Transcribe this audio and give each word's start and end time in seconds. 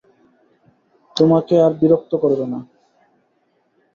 তোমাকে 1.15 1.55
আর 1.65 1.71
বিরক্ত 1.81 2.11
করবে 2.23 2.45
না। 2.45 2.59